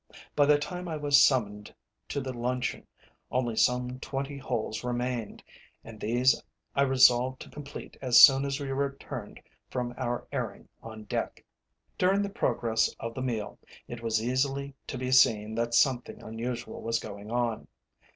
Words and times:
By 0.35 0.47
the 0.47 0.57
time 0.57 0.87
I 0.87 0.97
was 0.97 1.21
summoned 1.21 1.75
to 2.07 2.21
the 2.21 2.33
luncheon 2.33 2.87
only 3.29 3.55
some 3.55 3.99
twenty 3.99 4.39
holes 4.39 4.83
remained, 4.83 5.43
and 5.83 5.99
these 5.99 6.41
I 6.75 6.81
resolved 6.81 7.39
to 7.43 7.51
complete 7.51 7.95
as 8.01 8.19
soon 8.19 8.43
as 8.43 8.59
we 8.59 8.71
returned 8.71 9.39
from 9.69 9.93
our 9.97 10.25
airing 10.31 10.67
on 10.81 11.03
deck. 11.03 11.45
During 11.99 12.23
the 12.23 12.29
progress 12.29 12.95
of 12.99 13.13
the 13.13 13.21
meal, 13.21 13.59
it 13.87 14.01
was 14.01 14.23
easily 14.23 14.73
to 14.87 14.97
be 14.97 15.11
seen 15.11 15.53
that 15.53 15.75
something 15.75 16.19
unusual 16.23 16.81
was 16.81 16.97
going 16.97 17.29
on. 17.29 17.67